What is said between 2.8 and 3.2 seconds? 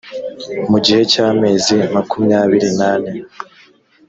ane